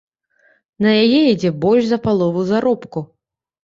[0.85, 3.09] На яе ідзе больш за палову заробку.